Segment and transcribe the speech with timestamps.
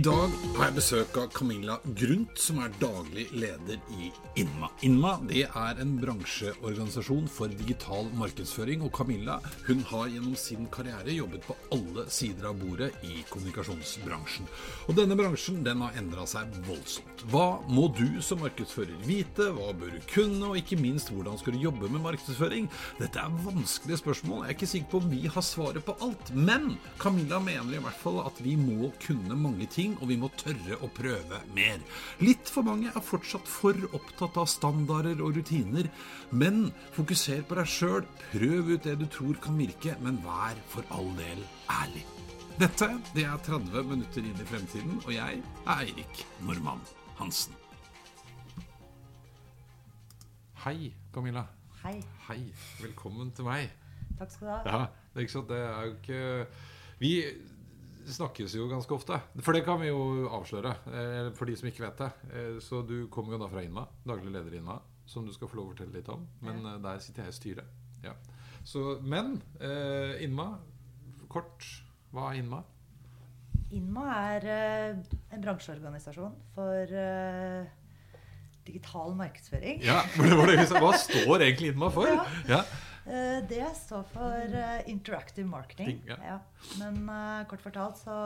[0.00, 4.06] I dag har jeg besøk av Camilla Grundt, som er daglig leder i
[4.40, 4.70] INMA.
[4.86, 9.34] INMA det er en bransjeorganisasjon for digital markedsføring, og Camilla
[9.66, 14.48] hun har gjennom sin karriere jobbet på alle sider av bordet i kommunikasjonsbransjen.
[14.86, 17.26] Og denne bransjen den har endra seg voldsomt.
[17.28, 21.58] Hva må du som markedsfører vite, hva bør du kunne, og ikke minst hvordan skal
[21.58, 22.70] du jobbe med markedsføring?
[23.02, 26.32] Dette er vanskelige spørsmål, jeg er ikke sikker på om vi har svaret på alt,
[26.32, 30.16] men Camilla mener i hvert fall at vi må kunne mange ting ting, og vi
[30.18, 31.80] må tørre å prøve mer.
[32.20, 35.88] Litt for mange er fortsatt for opptatt av standarder og rutiner,
[36.30, 40.84] men fokuser på deg sjøl, prøv ut det du tror kan virke, men vær for
[40.90, 42.04] all del ærlig.
[42.60, 46.82] Dette det er 30 minutter inn i fremtiden, og jeg er Eirik Normann
[47.18, 47.56] Hansen.
[50.60, 51.46] Hei, Camilla.
[51.80, 52.02] Hei.
[52.28, 52.42] Hei.
[52.82, 53.70] Velkommen til meg.
[54.18, 54.58] Takk skal du ha.
[54.66, 54.80] Ja,
[55.14, 56.20] det er ikke sant, det er jo ikke
[57.00, 57.14] Vi
[58.08, 59.18] snakkes jo ganske ofte.
[59.44, 62.10] For det kan vi jo avsløre, eh, for de som ikke vet det.
[62.32, 65.50] Eh, så du kommer jo da fra INMA, daglig leder i INMA, som du skal
[65.50, 66.26] få lov å fortelle litt om.
[66.44, 66.74] Men ja.
[66.74, 67.64] Eh, der sitter jeg i styret.
[68.04, 68.14] Ja.
[68.64, 70.52] Så, men eh, INMA,
[71.28, 71.66] kort,
[72.12, 72.62] hva er INMA?
[73.70, 76.94] INMA er en bransjeorganisasjon for
[78.66, 79.82] digital markedsføring.
[79.86, 80.02] Ja,
[80.82, 82.10] Hva står egentlig INMA for?
[82.50, 82.64] Ja.
[83.10, 85.98] Eh, det står for uh, interactive marketing.
[86.06, 86.38] Ja.
[86.78, 88.16] Men uh, kort fortalt så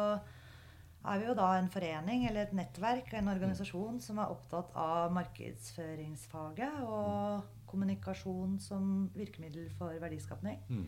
[1.04, 5.12] er vi jo da en forening eller et nettverk, en organisasjon som er opptatt av
[5.16, 10.60] markedsføringsfaget og kommunikasjon som virkemiddel for verdiskapning.
[10.68, 10.86] Mm.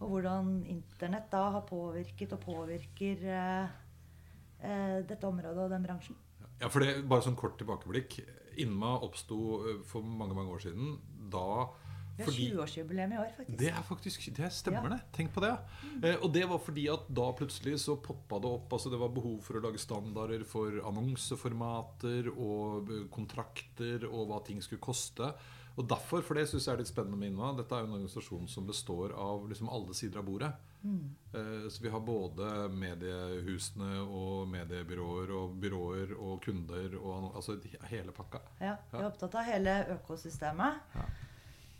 [0.00, 6.16] Og hvordan Internett da har påvirket og påvirker uh, dette området og den bransjen.
[6.56, 8.22] Ja, for det, Bare sånn kort tilbakeblikk.
[8.64, 10.96] Inma oppsto for mange mange år siden.
[11.32, 11.66] Da
[12.16, 13.58] vi har 20-årsjubileum i år, faktisk.
[13.60, 14.96] Det er faktisk, det stemmer, ja.
[14.96, 15.16] det.
[15.16, 15.52] Tenk på det.
[15.82, 15.98] Mm.
[16.04, 19.12] Eh, og det var fordi at da plutselig så poppa det opp altså Det var
[19.14, 25.32] behov for å lage standarder for annonseformater og kontrakter og hva ting skulle koste.
[25.76, 27.98] Og derfor, for det syns jeg er litt spennende med Inva, dette er jo en
[27.98, 30.48] organisasjon som består av liksom alle sider av bordet.
[30.86, 31.16] Mm.
[31.36, 37.58] Eh, så vi har både mediehusene og mediebyråer og byråer og kunder og altså
[37.90, 38.40] hele pakka.
[38.62, 40.80] Ja, vi er opptatt av hele økosystemet.
[40.96, 41.06] Ja.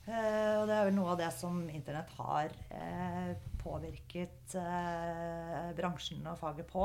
[0.07, 6.23] Uh, og det er vel noe av det som Internett har uh, påvirket uh, bransjen
[6.31, 6.85] og faget på.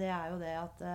[0.00, 0.86] det er jo det at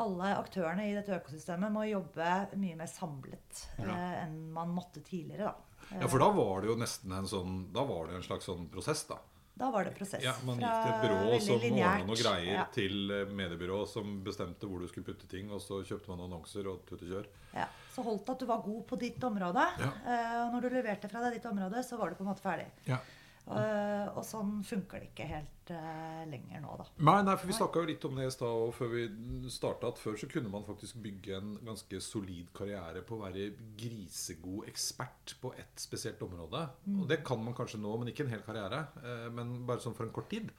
[0.00, 2.28] alle aktørene i dette økosystemet må jobbe
[2.60, 3.96] mye mer samlet ja.
[4.24, 5.50] enn man måtte tidligere.
[5.52, 5.96] Da.
[6.00, 8.68] Ja, for da var det jo nesten en sånn Da var det en slags sånn
[8.72, 9.18] prosess, da.
[9.54, 10.22] Da var det prosess.
[10.24, 12.64] Ja, Man gikk til et byrå som ordna noen greier, ja.
[12.72, 16.86] til mediebyrå som bestemte hvor du skulle putte ting, og så kjøpte man annonser og
[16.88, 17.28] tutte kjør.
[17.52, 17.68] Ja.
[17.92, 19.66] Så holdt det at du var god på ditt område.
[19.82, 19.90] Ja.
[20.06, 22.44] Uh, og når du leverte fra deg ditt område, så var du på en måte
[22.44, 22.70] ferdig.
[22.88, 22.98] Ja.
[23.42, 26.84] Uh, og sånn funker det ikke helt uh, lenger nå, da.
[27.08, 29.06] Nei, nei for Vi snakka jo litt om det i stad før vi
[29.50, 29.90] starta.
[29.90, 33.48] At før så kunne man faktisk bygge en ganske solid karriere på å være
[33.78, 36.68] grisegod ekspert på ett spesielt område.
[36.86, 37.00] Mm.
[37.02, 38.84] Og det kan man kanskje nå, men ikke en hel karriere.
[39.02, 40.52] Uh, men bare sånn for en kort tid.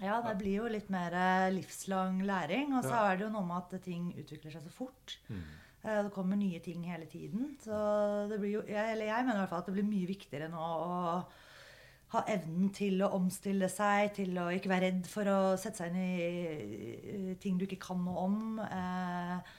[0.00, 1.12] Ja, det blir jo litt mer
[1.52, 2.72] livslang læring.
[2.78, 3.02] Og så ja.
[3.10, 5.18] er det jo noe med at ting utvikler seg så fort.
[5.28, 5.44] Mm.
[5.82, 7.52] Det kommer nye ting hele tiden.
[7.60, 7.76] Så
[8.30, 10.62] det blir jo, eller jeg mener i hvert fall at det blir mye viktigere nå
[10.62, 10.88] å
[12.14, 15.96] ha evnen til å omstille seg, til å ikke være redd for å sette seg
[15.96, 18.38] inn i ting du ikke kan noe om.
[18.64, 19.56] Eh,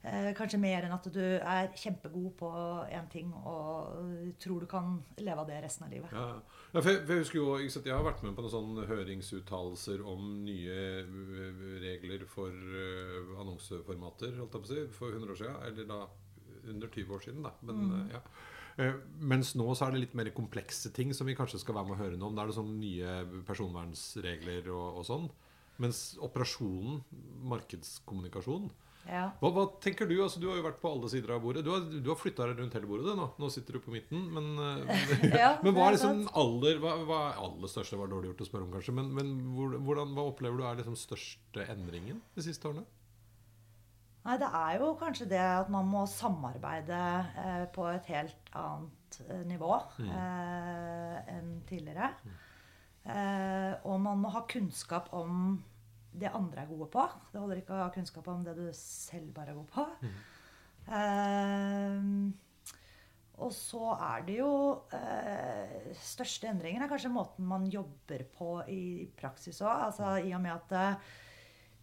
[0.00, 2.50] Eh, kanskje mer enn at du er kjempegod på
[2.88, 6.14] én ting og tror du kan leve av det resten av livet.
[6.16, 6.38] Ja,
[6.72, 10.00] ja for jeg, for jeg, husker jo, jeg har vært med på noen sånne høringsuttalelser
[10.08, 15.40] om nye eh, regler for uh, annonseformater holdt jeg på å si, for 100 år
[15.42, 15.60] siden.
[15.68, 16.00] Eller da
[16.72, 17.44] under 20 år siden.
[17.44, 17.52] da.
[17.60, 18.10] Men, mm.
[18.14, 18.24] ja.
[18.78, 18.94] Uh,
[19.32, 21.98] mens nå så er det litt mer komplekse ting som vi kanskje skal være med
[21.98, 22.36] å høre noe om.
[22.38, 23.16] Da er det sånn nye
[23.48, 25.26] personvernsregler og, og sånn.
[25.80, 27.00] Mens operasjonen,
[27.50, 28.70] markedskommunikasjon,
[29.08, 29.30] Ja.
[29.40, 30.12] Hva, hva tenker du?
[30.20, 31.62] Altså, du har jo vært på alle sider av bordet.
[31.64, 33.06] Du har, du har flytta deg rundt hele bordet.
[33.08, 34.26] det Nå Nå sitter du på midten.
[34.36, 37.96] Men, eh, Ja, men hva er liksom aller hva, hva er aller største?
[37.98, 38.94] var dårlig gjort å spørre om, kanskje.
[38.98, 42.84] Men, men hvordan, hva opplever du er liksom største endringen de siste årene?
[44.20, 46.98] Nei, det er jo kanskje det at man må samarbeide
[47.40, 49.70] eh, på et helt annet eh, nivå
[50.04, 52.10] eh, enn tidligere.
[53.08, 55.54] Eh, og man må ha kunnskap om
[56.12, 57.06] det andre er gode på.
[57.32, 59.86] Det holder ikke å ha kunnskap om det du selv bare er god på.
[60.90, 62.04] Eh,
[63.40, 64.50] og så er det jo
[64.92, 69.86] eh, Største endringen er kanskje måten man jobber på i praksis òg.
[69.88, 70.76] Altså, I og med at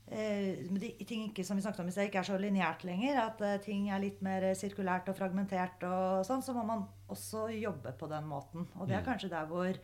[0.08, 3.20] de, ting ikke, som vi snakket om i sted, ikke er så lineært lenger.
[3.26, 6.44] At uh, ting er litt mer sirkulært og fragmentert og sånn.
[6.46, 8.68] Så må man også jobbe på den måten.
[8.80, 9.82] Og det er kanskje der hvor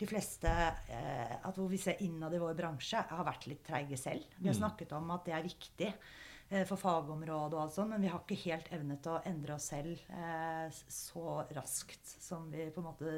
[0.00, 4.00] de fleste uh, at hvor vi ser innad i vår bransje, har vært litt treige
[4.00, 4.24] selv.
[4.38, 8.00] Vi har snakket om at det er viktig uh, for fagområdet og alt sånt, men
[8.00, 12.82] vi har ikke helt evnet å endre oss selv eh, så raskt som vi på
[12.82, 13.12] en måte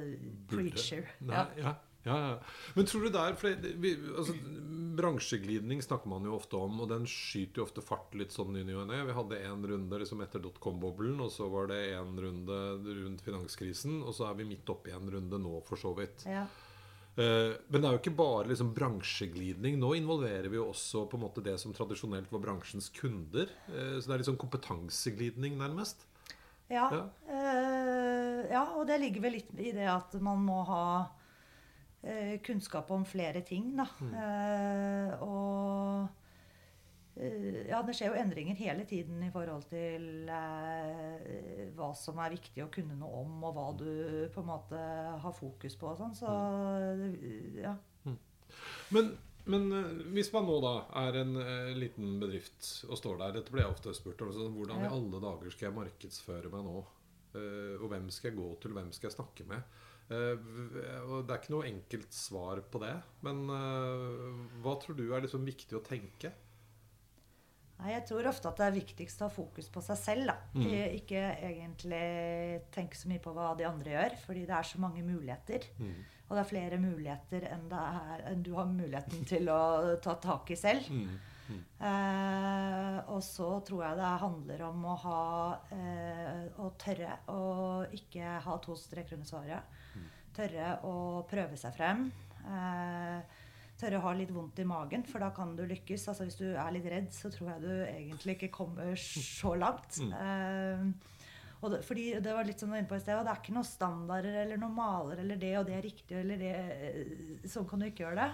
[0.50, 1.06] preacher.
[1.31, 1.79] Nei, Ja.
[2.04, 2.38] Ja.
[2.75, 4.34] Men tror du der for det, vi, altså,
[4.96, 8.64] Bransjeglidning snakker man jo ofte om, og den skyter jo ofte fart litt sånn i
[8.66, 8.99] ny og ne.
[9.08, 12.58] Vi hadde en runde liksom etter dotcom-boblen, og så var det en runde
[12.88, 16.26] rundt finanskrisen, og så er vi midt oppi en runde nå, for så vidt.
[16.28, 16.44] Ja.
[17.12, 19.78] Uh, Men det er jo ikke bare liksom bransjeglidning.
[19.81, 23.52] Nå involverer vi jo også på en måte det som tradisjonelt var bransjens kunder.
[23.69, 26.06] Uh, Så det er liksom kompetanseglidning, nærmest.
[26.72, 27.02] Ja, Ja.
[27.28, 30.84] Uh, ja, og det ligger vel litt i det at man må ha
[32.43, 33.87] kunnskap om flere ting, da.
[34.02, 36.08] Eh, og
[37.14, 42.34] eh, ja, det skjer jo endringer hele tiden i forhold til eh, hva som er
[42.34, 43.90] viktig å kunne noe om, og hva du
[44.34, 44.82] på en måte
[45.22, 46.16] har fokus på og sånn.
[46.19, 46.32] Så
[47.62, 47.76] ja.
[48.93, 49.14] Men,
[49.44, 50.75] men eh, hvis man nå da
[51.05, 54.32] er en eh, liten bedrift og står der Dette blir jeg ofte spurt om.
[54.32, 56.82] Altså, Hvordan i alle dager skal jeg markedsføre meg nå?
[57.38, 58.76] Eh, og hvem skal jeg gå til?
[58.76, 59.81] Hvem skal jeg snakke med?
[60.10, 60.46] Eh,
[61.06, 62.94] og Det er ikke noe enkelt svar på det.
[63.26, 66.32] Men eh, hva tror du er liksom viktig å tenke?
[67.82, 70.31] Nei, jeg tror ofte at det er viktigst å ha fokus på seg selv.
[70.31, 70.37] da.
[70.54, 70.66] Mm.
[71.00, 72.02] Ikke egentlig
[72.75, 75.66] tenke så mye på hva de andre gjør, fordi det er så mange muligheter.
[75.82, 75.96] Mm.
[76.28, 79.62] Og det er flere muligheter enn, det er, enn du har muligheten til å
[80.05, 80.87] ta tak i selv.
[80.94, 81.19] Mm.
[81.50, 85.23] Eh, og så tror jeg det handler om å ha
[85.75, 87.41] eh, Å tørre å
[87.93, 89.79] ikke ha to streker under svaret.
[90.37, 90.94] Tørre å
[91.29, 92.06] prøve seg frem.
[92.47, 93.41] Eh,
[93.83, 96.06] tørre å ha litt vondt i magen, for da kan du lykkes.
[96.09, 99.99] Altså Hvis du er litt redd, så tror jeg du egentlig ikke kommer så langt.
[99.99, 100.87] Eh,
[101.62, 103.33] og det, fordi det var litt som du var inne på i sted, og det
[103.35, 106.55] er ikke noen standarder eller noen maler eller det og det er riktig eller det
[106.59, 107.12] eh,
[107.53, 108.31] Sånn kan du ikke gjøre det.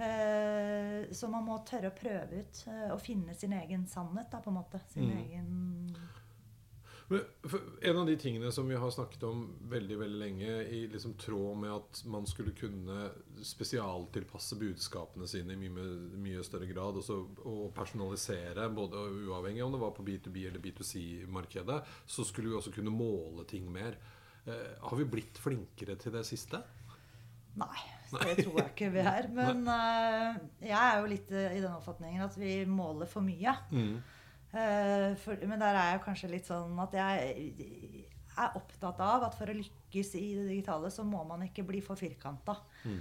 [0.00, 4.40] Eh, så man må tørre å prøve ut eh, og finne sin egen sannhet, da,
[4.40, 4.80] på en måte.
[4.88, 5.18] Sin Mm.
[5.18, 5.96] egen
[7.10, 7.24] Men
[7.82, 11.56] en av de tingene som vi har snakket om veldig veldig lenge, i liksom tråd
[11.58, 13.10] med at man skulle kunne
[13.42, 15.88] spesialtilpasse budskapene sine i mye,
[16.22, 17.18] mye større grad, og, så,
[17.50, 22.76] og personalisere, både uavhengig om det var på B2B eller B2C-markedet, så skulle vi også
[22.78, 23.98] kunne måle ting mer.
[24.46, 26.62] Eh, har vi blitt flinkere til det siste?
[27.58, 29.28] Nei, det tror jeg ikke vi er.
[29.34, 33.54] Men eh, jeg er jo litt eh, i den oppfatningen at vi måler for mye.
[34.50, 37.36] Eh, for, men der er jeg kanskje litt sånn at jeg
[38.40, 41.82] er opptatt av at for å lykkes i det digitale, så må man ikke bli
[41.84, 42.54] for firkanta.
[42.86, 43.00] Mm.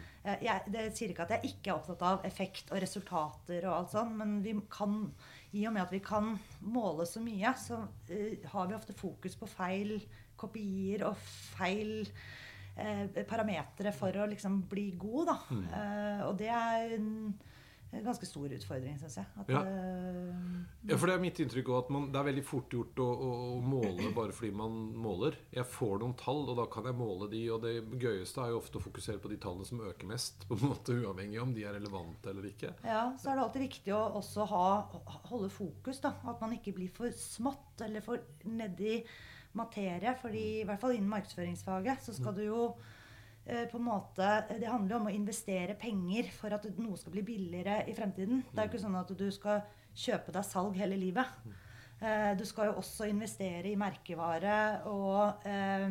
[0.73, 4.17] det sier ikke at jeg ikke er opptatt av effekt og resultater og alt sånt,
[4.19, 4.97] men vi kan,
[5.55, 6.33] i og med at vi kan
[6.65, 9.95] måle så mye, så uh, har vi ofte fokus på feil
[10.39, 11.17] kopier og
[11.55, 12.09] feil
[13.29, 15.37] parametere for å liksom bli god, da.
[15.51, 15.69] Mm.
[16.29, 17.13] og det er en,
[18.05, 19.25] ganske stor utfordring, syns jeg.
[19.41, 19.63] At, Ja.
[19.65, 20.35] eh,
[20.85, 23.07] Ja, for Det er mitt inntrykk også at man, det er veldig fort gjort å,
[23.09, 23.31] å
[23.65, 25.35] måle bare fordi man måler.
[25.51, 27.41] Jeg får noen tall, og da kan jeg måle de.
[27.49, 30.45] Og det gøyeste er jo ofte å fokusere på de tallene som øker mest.
[30.47, 32.71] På en måte Uavhengig om de er relevante eller ikke.
[32.85, 34.67] Ja, så er det alltid viktig å også ha,
[35.33, 35.99] holde fokus.
[36.05, 39.03] da, At man ikke blir for smått eller for nedi
[39.53, 40.15] materie.
[40.21, 42.75] fordi i hvert fall innen markedsføringsfaget så skal du jo
[43.45, 47.11] eh, på en måte, Det handler jo om å investere penger for at noe skal
[47.11, 48.43] bli billigere i fremtiden.
[48.51, 49.61] Det er jo ikke sånn at du skal
[49.95, 51.25] kjøpe deg salg hele livet.
[52.01, 55.89] Eh, Du skal jo også investere i merkevare og eh,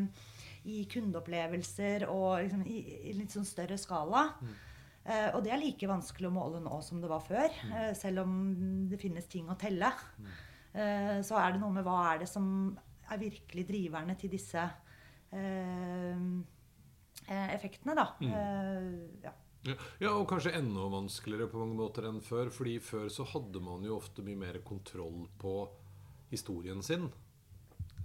[0.68, 4.28] i kundeopplevelser og liksom i, i litt sånn større skala.
[5.08, 7.48] Uh, og det er like vanskelig å måle nå som det var før.
[7.72, 9.88] Eh, selv om det finnes ting å telle.
[10.74, 12.76] Eh, så er det noe med hva er det som
[13.10, 14.62] er virkelig driverne til disse
[15.32, 16.22] eh,
[17.26, 18.08] eh, effektene, da.
[18.22, 18.88] Eh,
[19.26, 19.34] ja.
[19.66, 22.52] Ja, ja, og kanskje enda vanskeligere på mange måter enn før.
[22.54, 25.56] Fordi før så hadde man jo ofte mye mer kontroll på
[26.30, 27.08] historien sin.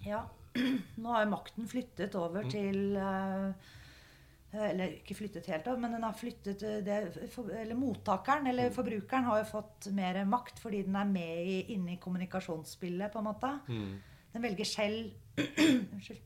[0.05, 0.25] Ja.
[1.01, 3.71] Nå har jo makten flyttet over til eh,
[4.53, 8.73] Eller ikke flyttet helt over, men den har flyttet eh, det, for, Eller mottakeren, eller
[8.75, 13.23] forbrukeren, har jo fått mer makt fordi den er med i, inne i kommunikasjonsspillet, på
[13.23, 13.53] en måte.
[14.33, 15.11] Den velger selv
[15.97, 16.21] hvilken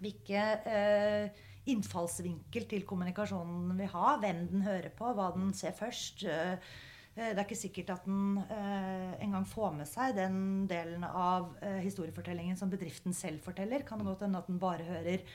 [0.00, 5.74] Hvilke eh, innfallsvinkel til kommunikasjonen den vil ha, hvem den hører på, hva den ser
[5.76, 6.24] først.
[6.24, 6.54] Eh,
[7.18, 10.40] eh, det er ikke sikkert at den eh, engang får med seg den
[10.72, 13.84] delen av eh, historiefortellingen som bedriften selv forteller.
[13.84, 15.26] Kan det godt hende at den bare hører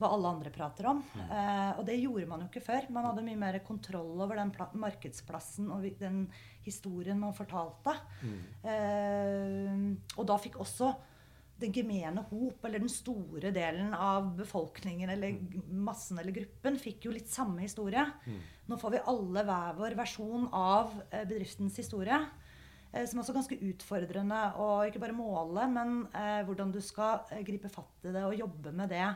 [0.00, 1.04] hva alle andre prater om.
[1.20, 2.88] Eh, og det gjorde man jo ikke før.
[2.96, 6.24] Man hadde mye mer kontroll over den pla- markedsplassen og den
[6.64, 7.92] historien man fortalte.
[8.64, 10.94] Eh, og da fikk også
[11.60, 15.36] den gemene hop, eller den store delen av befolkningen eller
[15.70, 18.02] massen eller gruppen, fikk jo litt samme historie.
[18.66, 22.18] Nå får vi alle hver vår versjon av eh, bedriftens historie.
[22.92, 27.20] eh, Som også er ganske utfordrende å ikke bare måle, men eh, hvordan du skal
[27.30, 29.06] eh, gripe fatt i det og jobbe med det.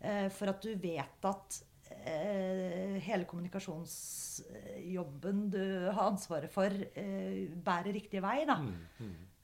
[0.00, 7.92] Eh, for at du vet at eh, hele kommunikasjonsjobben du har ansvaret for, eh, bærer
[7.94, 8.44] riktig vei.
[8.48, 8.56] Da.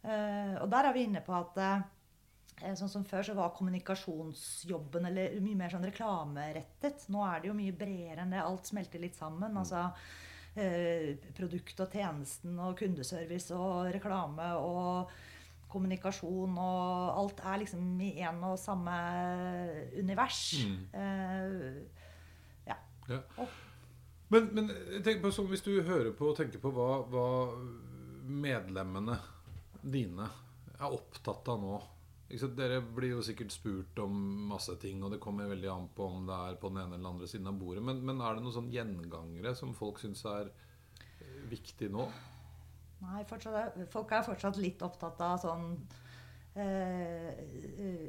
[0.04, 1.56] Eh, og der er vi inne på at
[2.60, 7.04] sånn som før så var kommunikasjonsjobben eller mye mer sånn reklamerettet.
[7.12, 8.42] Nå er det jo mye bredere enn det.
[8.42, 9.56] Alt smelter litt sammen.
[9.56, 9.84] altså
[10.56, 15.10] eh, Produkt og tjenesten og kundeservice og reklame og
[15.68, 18.94] kommunikasjon og alt er liksom i en og samme
[20.00, 20.40] univers.
[20.94, 21.82] Eh,
[22.66, 22.76] ja.
[23.08, 23.22] Ja.
[23.38, 23.56] Og-
[24.30, 24.66] Men, men
[25.04, 27.28] tenk på, sånn, hvis du hører på og tenker på hva, hva
[28.28, 29.14] medlemmene
[29.82, 30.26] dine
[30.78, 31.78] er opptatt av nå?
[32.28, 34.16] Dere blir jo sikkert spurt om
[34.50, 37.14] masse ting, og det kommer veldig an på om det er på den ene eller
[37.14, 37.80] andre siden av bordet.
[37.84, 42.04] Men, men er det noen sånn gjengangere som folk syns er eh, viktig nå?
[43.06, 45.70] Nei, fortsatt, folk er fortsatt litt opptatt av sånn
[46.58, 48.06] eh, eh,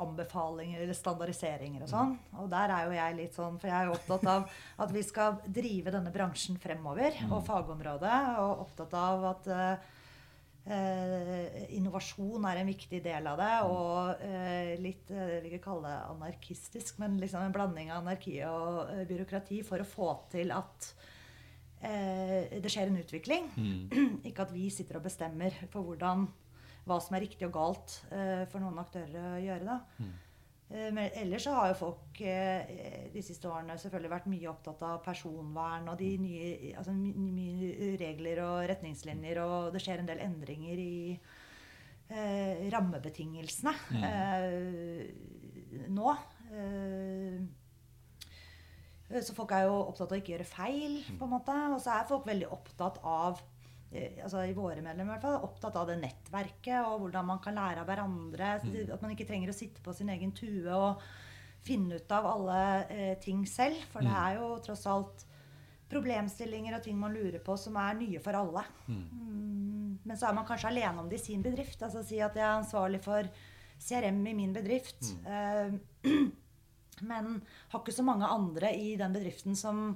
[0.00, 2.14] anbefalinger eller standardiseringer og sånn.
[2.40, 4.46] Og der er jo jeg litt sånn For jeg er jo opptatt av
[4.84, 8.20] at vi skal drive denne bransjen fremover, og fagområdet.
[8.40, 9.90] Og opptatt av at eh,
[10.64, 13.52] eh, innovasjon er en viktig del av det.
[13.68, 18.02] Og eh, litt eh, jeg vil ikke kalle det anarkistisk, men liksom en blanding av
[18.02, 20.90] anarki og eh, byråkrati for å få til at
[21.82, 23.50] eh, det skjer en utvikling.
[24.28, 26.26] ikke at vi sitter og bestemmer for hvordan,
[26.88, 29.64] hva som er riktig og galt eh, for noen aktører å gjøre.
[29.74, 29.80] da.
[30.02, 30.21] Eh,
[30.72, 35.02] Men ellers så har jo folk eh, de siste årene selvfølgelig vært mye opptatt av
[35.04, 40.22] personvern og de nye altså my, mye regler og retningslinjer, og det skjer en del
[40.24, 45.02] endringer i eh, rammebetingelsene eh,
[45.92, 46.14] nå.
[46.56, 47.36] Eh,
[49.20, 51.56] så folk er jo opptatt av å ikke gjøre feil, på en måte.
[51.74, 53.51] Og så er folk veldig opptatt av eh,
[53.92, 57.58] altså i våre medlemmer i hvert fall, opptatt av det nettverket og hvordan man kan
[57.58, 58.54] lære av hverandre.
[58.94, 61.02] At man ikke trenger å sitte på sin egen tue og
[61.62, 63.78] finne ut av alle eh, ting selv.
[63.92, 65.26] For det er jo tross alt
[65.92, 68.64] problemstillinger og ting man lurer på som er nye for alle.
[68.88, 71.82] Mm, men så er man kanskje alene om det i sin bedrift.
[71.84, 73.28] Altså si at jeg er ansvarlig for
[73.82, 75.12] CRM i min bedrift.
[75.26, 75.76] Eh,
[77.10, 77.36] men
[77.72, 79.92] har ikke så mange andre i den bedriften som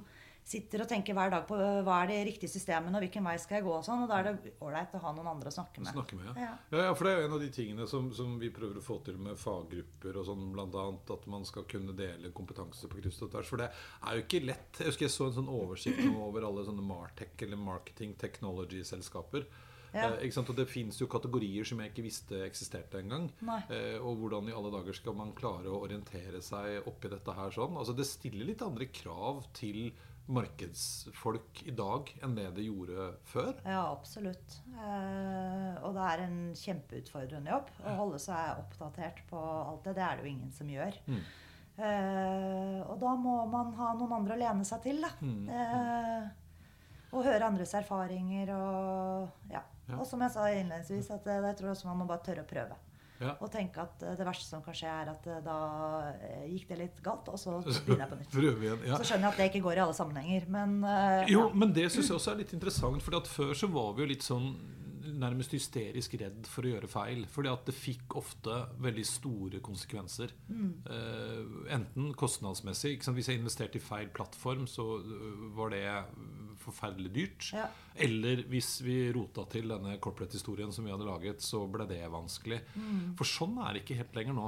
[0.47, 3.35] sitter og tenker hver dag på øh, hva er de riktige systemene og hvilken vei
[3.41, 3.73] skal jeg gå.
[3.75, 5.91] og sånn, og Da er det ålreit å ha noen andre å snakke med.
[5.91, 6.53] Snakke med, Ja.
[6.71, 6.83] ja.
[6.87, 6.95] ja.
[6.95, 9.19] For det er jo en av de tingene som, som vi prøver å få til
[9.21, 13.51] med faggrupper og sånn, annet at man skal kunne dele kompetanse på kryss og tvers.
[13.51, 14.81] For det er jo ikke lett.
[14.81, 19.47] Jeg husker jeg så en sånn oversikt over alle sånne Martech eller Marketing Technology-selskaper.
[19.95, 20.11] Ja.
[20.19, 20.39] Eh?
[20.41, 23.29] Og det fins jo kategorier som jeg ikke visste eksisterte engang.
[23.71, 27.53] Eh, og hvordan i alle dager skal man klare å orientere seg oppi dette her
[27.55, 27.77] sånn?
[27.79, 29.91] Altså Det stiller litt andre krav til
[30.27, 33.53] markedsfolk i dag enn det det gjorde før.
[33.63, 34.59] Ja, absolutt.
[34.75, 39.95] Eh, og det er en kjempeutfordrende jobb å holde seg oppdatert på alt det.
[39.99, 40.99] Det er det jo ingen som gjør.
[41.07, 41.21] Mm.
[41.77, 45.13] Eh, og da må man ha noen andre å lene seg til, da.
[45.21, 45.47] Mm.
[45.47, 46.27] Eh,
[47.15, 49.63] og høre andres erfaringer og ja.
[49.87, 50.01] Ja.
[50.01, 52.49] Og som jeg sa innledningsvis, at eh, jeg tror også man må bare tørre å
[52.49, 52.75] prøve.
[53.21, 53.33] Ja.
[53.41, 55.57] Og tenke at eh, det verste som kan skje, er at eh, da
[56.13, 58.39] eh, gikk det litt galt, og så begynner jeg på nytt.
[58.47, 58.87] Igjen.
[58.87, 58.99] Ja.
[58.99, 61.89] Så skjønner jeg at det ikke går i alle sammenhenger, men uh, Jo, men det
[61.93, 63.05] syns jeg også er litt interessant.
[63.05, 64.51] For før så var vi jo litt sånn
[65.17, 67.23] nærmest hysterisk redd for å gjøre feil.
[67.31, 70.33] Fordi at det fikk ofte veldig store konsekvenser.
[70.51, 70.71] Mm.
[70.85, 72.99] Uh, enten kostnadsmessig.
[73.01, 74.99] Hvis jeg investerte i feil plattform, så
[75.57, 75.85] var det
[76.67, 77.49] forferdelig dyrt.
[77.55, 77.65] Ja.
[77.95, 82.61] Eller hvis vi rota til denne corporate-historien som vi hadde laget, så ble det vanskelig.
[82.75, 83.15] Mm.
[83.19, 84.47] For sånn er det ikke helt lenger nå.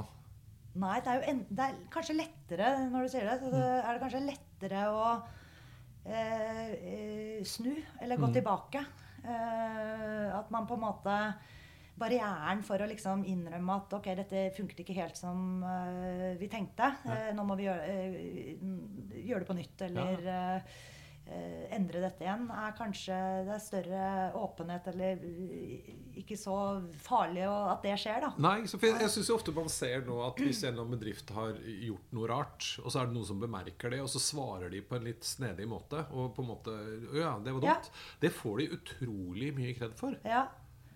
[0.80, 3.38] Nei, det er jo en, det er kanskje lettere når du sier det.
[3.42, 3.84] Så det, Mm.
[3.84, 5.06] er det kanskje lettere å
[6.06, 8.34] eh, eh, snu, eller gå Mm.
[8.38, 8.84] tilbake.
[9.24, 11.34] Eh, at man på en måte
[12.00, 16.86] Barrieren for å liksom innrømme at ok, dette funket ikke helt som uh, vi tenkte.
[17.04, 17.82] Uh, nå må vi gjøre,
[18.56, 20.46] uh, gjøre det på nytt, eller ja.
[21.70, 24.04] Endre dette igjen, er kanskje det er større
[24.40, 25.90] åpenhet, eller eh,
[26.22, 26.56] ikke så
[27.04, 28.30] farlig at det skjer, da.
[28.42, 30.96] Nei, så for jeg, jeg syns ofte man ser nå at hvis en eller annen
[30.98, 31.54] bedrift har
[31.86, 34.82] gjort noe rart, og så er det noen som bemerker det, og så svarer de
[34.82, 36.76] på en litt snedig måte, og på en måte
[37.14, 37.76] Ja, det var Ja.
[38.20, 40.16] Det får de utrolig mye kred for.
[40.26, 40.48] Ja,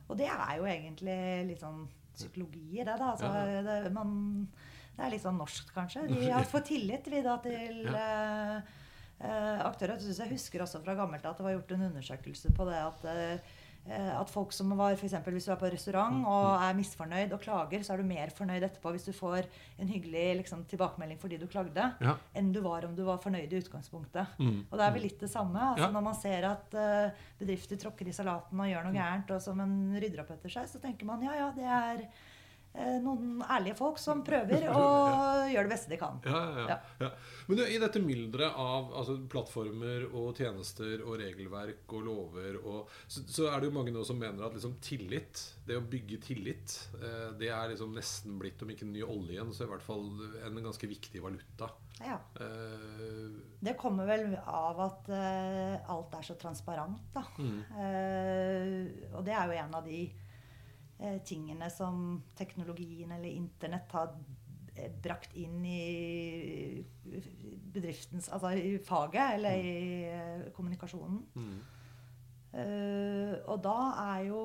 [0.08, 1.18] og det er jo egentlig
[1.52, 3.12] litt sånn psykologi i det, da.
[3.14, 3.62] Altså, Ja.
[3.66, 4.48] det, man,
[4.96, 6.08] det er litt sånn norsk, kanskje.
[6.10, 8.80] Vi har fått tillit vi da til eh, eh,
[9.20, 9.94] aktører.
[9.94, 12.80] Jeg, synes jeg husker også fra gammelt at det var gjort en undersøkelse på det
[12.80, 13.38] at eh,
[13.84, 17.40] at folk som var for eksempel, Hvis du er på restaurant og er misfornøyd og
[17.42, 19.44] klager, så er du mer fornøyd etterpå hvis du får
[19.78, 22.14] en hyggelig liksom, tilbakemelding fordi du klagde, Ja.
[22.34, 24.26] enn du var om du var fornøyd i utgangspunktet.
[24.38, 24.64] Mm.
[24.70, 25.60] Og det er vel litt det samme.
[25.60, 25.90] altså Ja.
[25.90, 29.60] Når man ser at eh, bedrifter tråkker i salaten og gjør noe gærent, og som
[29.60, 32.08] en rydder opp etter seg, så tenker man ja, ja, det er eh,
[33.04, 34.80] noen ærlige folk som prøver å
[35.50, 36.16] gjøre det beste de kan.
[36.26, 36.78] Ja, ja, ja.
[37.04, 37.10] ja.
[37.46, 42.90] Men du, i dette mylderet av altså, plattformer og tjenester og regelverk og lover og,
[43.06, 46.18] så, så er det jo mange nå som mener at liksom, tillit, det å bygge
[46.26, 49.70] tillit, eh, det er liksom nesten blitt, om ikke den ny olje igjen, så i
[49.70, 50.08] hvert fall
[50.42, 51.70] en ganske viktig valuta.
[52.02, 52.16] Ja.
[52.42, 53.30] Eh,
[53.64, 57.22] Det kommer vel av at eh, alt er så transparent, da.
[57.38, 60.23] mm, Eh, og det er jo en av de eh,
[61.26, 64.14] tingene som teknologien eller internett har
[64.76, 66.84] eh, brakt inn i
[67.74, 69.78] bedriftens Altså i faget eller i
[70.10, 71.22] eh, kommunikasjonen.
[71.34, 71.62] mm.
[72.54, 74.40] Uh, og da er jo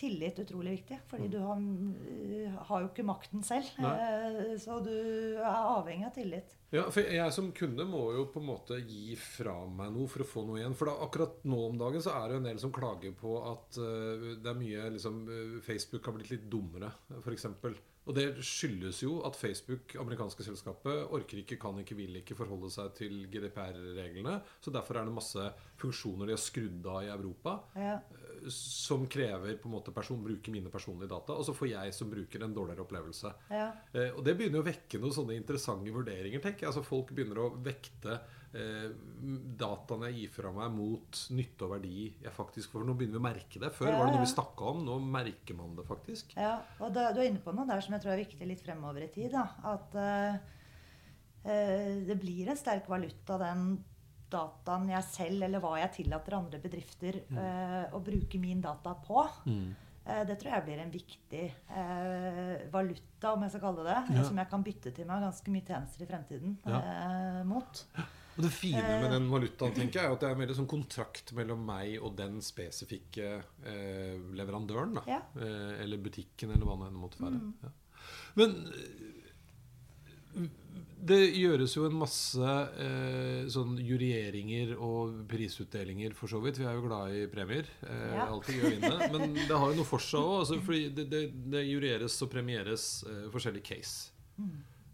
[0.00, 3.68] tillit utrolig viktig, fordi du har, eh, har jo ikke makten selv.
[3.82, 3.92] Nei.
[4.00, 4.94] Eh, så du
[5.36, 6.56] er avhengig av tillit.
[6.72, 10.24] Ja, for jeg som kunde må jo på en måte gi fra meg noe for
[10.24, 10.76] å få noe igjen.
[10.78, 13.36] For da, akkurat nå om dagen så er det jo en del som klager på
[13.52, 15.22] at eh, det er mye liksom,
[15.66, 17.48] Facebook har blitt litt dummere, f.eks.
[18.08, 22.70] Og det skyldes jo at Facebook, amerikanske selskapet, orker ikke, kan ikke, vil ikke forholde
[22.72, 24.38] seg til GDPR-reglene.
[24.64, 25.44] Så derfor er det masse
[25.80, 27.98] funksjoner de har skrudd av i Europa Ja.
[28.48, 31.36] Som krever på en måte person, bruke mine personlige data.
[31.36, 33.32] Og så får jeg som bruker en dårligere opplevelse.
[33.52, 33.70] Ja.
[33.92, 36.42] Eh, og det begynner å vekke noen sånne interessante vurderinger.
[36.42, 36.72] tenker jeg.
[36.72, 38.18] Altså Folk begynner å vekte
[38.56, 38.88] eh,
[39.60, 42.86] dataene jeg gir fra meg, mot nytte og verdi jeg faktisk får.
[42.86, 43.72] Nå begynner vi å merke det.
[43.76, 44.84] Før Ja, var det noe vi snakka om.
[44.86, 46.34] Nå merker man det faktisk.
[46.38, 48.64] Ja, og da, du er inne på noe der som jeg tror er viktig litt
[48.64, 49.34] fremover i tid.
[49.36, 49.46] Da.
[49.74, 50.40] At eh,
[51.44, 53.72] eh, det blir en sterk valuta, den
[54.32, 59.24] dataen jeg selv, eller hva jeg tillater andre bedrifter eh, å bruke min data på.
[59.46, 61.42] Eh, det tror jeg blir en viktig
[61.76, 64.16] eh, valuta, om jeg skal kalle det det.
[64.20, 64.24] Ja.
[64.30, 67.84] Som jeg kan bytte til meg ganske mye tjenester i fremtiden eh, mot.
[68.38, 69.02] Og det fine Eh.
[69.02, 71.98] med den valutaen tenker jeg, er at det er en veldig sånn kontrakt mellom meg
[72.00, 73.30] og den spesifikke
[73.66, 74.94] eh, leverandøren.
[74.96, 75.02] Da.
[75.10, 75.20] Ja.
[75.36, 77.40] Eh, eller butikken, eller hva det måtte være.
[77.42, 77.54] Mm.
[77.66, 77.72] Ja.
[78.40, 79.19] Men eh,
[81.06, 82.52] det gjøres jo en masse
[82.84, 86.58] eh, sånn jurieringer og prisutdelinger, for så vidt.
[86.60, 87.68] Vi er jo glad i premier.
[87.86, 88.26] Eh, Ja.
[88.28, 89.08] Alltid gøy å vinne.
[89.14, 90.38] Men det har jo noe for seg òg.
[90.42, 91.22] Altså, fordi det, det,
[91.54, 94.10] det jurieres og premieres eh, forskjellige case.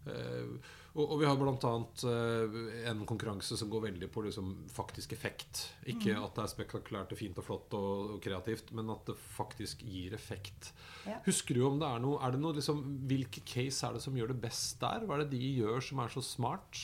[0.07, 1.73] Eh, og, og vi har bl.a.
[2.09, 2.57] Uh,
[2.89, 5.63] en konkurranse som går veldig på liksom, faktisk effekt.
[5.93, 9.17] Ikke at det er spektakulært og fint og flott og, og kreativt, men at det
[9.37, 10.71] faktisk gir effekt.
[11.05, 11.21] Ja.
[11.27, 14.17] Husker du om det er noe, er det noe liksom, Hvilke case er det som
[14.17, 15.05] gjør det best der?
[15.05, 16.81] Hva er det de gjør som er så smart?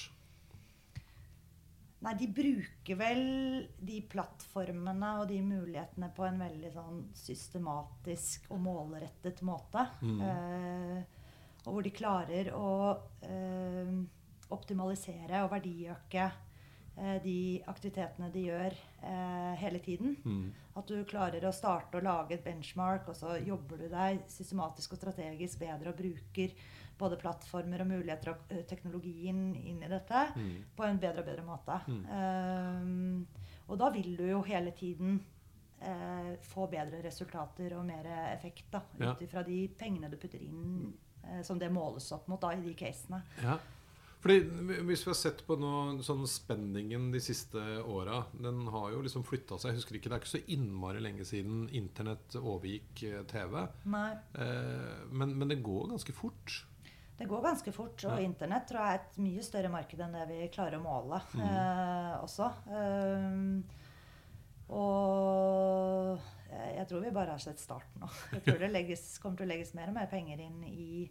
[2.03, 3.21] Nei, de bruker vel
[3.79, 9.85] de plattformene og de mulighetene på en veldig sånn systematisk og målrettet måte.
[10.03, 11.12] Eh,
[11.65, 12.71] og hvor de klarer å
[13.23, 13.93] eh,
[14.53, 17.37] optimalisere og verdiøke eh, de
[17.71, 20.17] aktivitetene de gjør eh, hele tiden.
[20.75, 24.95] At du klarer å starte og lage et benchmark, og så jobber du deg systematisk
[24.95, 26.55] og strategisk bedre og bruker
[26.99, 30.25] både plattformer og muligheter og eh, teknologien inn i dette
[30.75, 31.79] på en bedre og bedre måte.
[32.17, 35.15] Eh, og da vil du jo hele tiden
[35.79, 40.91] eh, få bedre resultater og mer effekt da, ut ifra de pengene du putter inn
[41.43, 43.21] som det måles opp mot da, i de casene.
[43.43, 43.57] Ja.
[44.23, 44.37] Fordi
[44.87, 49.25] Hvis vi har sett på noe, sånn spenningen de siste åra, den har jo liksom
[49.27, 49.73] flytta seg.
[49.73, 53.57] Jeg husker ikke, Det er ikke så innmari lenge siden Internett overgikk eh, TV.
[53.91, 54.13] Nei.
[54.39, 56.61] Eh, men, men det går ganske fort.
[57.19, 58.23] Det går ganske fort, og Ja.
[58.25, 62.15] internett tror jeg er et mye større marked enn det vi klarer å måle eh,
[62.23, 62.47] også.
[62.79, 63.33] Eh,
[64.73, 66.17] og
[66.53, 68.09] jeg jeg tror vi bare har sett starten nå.
[68.33, 71.05] Jeg tror det legges, kommer til å legges mer og mer penger inn i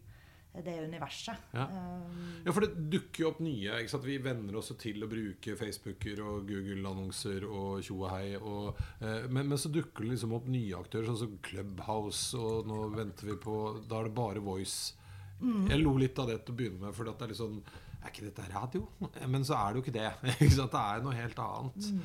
[0.53, 1.47] det universet.
[1.57, 1.65] Ja.
[1.65, 3.79] Um, Ja, for det dukker jo opp nye.
[4.05, 8.35] Vi venner oss til å bruke Facebooker og Google-annonser og tjo og hei.
[8.37, 12.69] Og, eh, men, men så dukker det liksom opp nye aktører, sånn som Clubhouse, og
[12.69, 13.57] nå venter vi på
[13.89, 14.99] Da er det bare Voice.
[15.43, 17.57] Jeg lo litt av det til å begynne med, for det er litt sånn
[18.03, 18.87] Er ikke dette radio?
[19.31, 20.09] Men så er det jo ikke det.
[20.33, 20.49] ikke?
[20.59, 21.91] Det er noe helt annet.
[21.93, 22.01] Mm.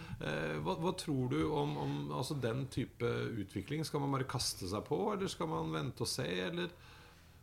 [0.66, 3.10] hva, hva tror du om, om altså den type
[3.42, 3.82] utvikling?
[3.88, 6.70] Skal man bare kaste seg på, eller skal man vente og se, eller?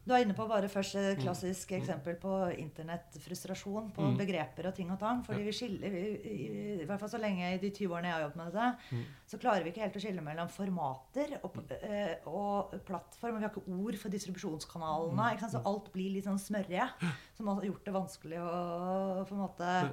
[0.05, 4.17] Du er inne på bare først et klassisk eksempel på internettfrustrasjon på Mm.
[4.19, 5.23] begreper og ting og tang.
[5.25, 5.45] Fordi Ja.
[5.47, 8.21] vi skiller vi, i, I hvert fall så lenge i de 20 årene jeg har
[8.23, 9.05] jobbet med dette, Mm.
[9.27, 13.39] så klarer vi ikke helt å skille mellom formater og, eh, og plattform.
[13.39, 15.41] Vi har ikke ord for distribusjonskanalene.
[15.41, 15.53] Sant?
[15.53, 16.89] Så alt blir litt sånn smørje.
[17.35, 19.91] Som har gjort det vanskelig å på en måte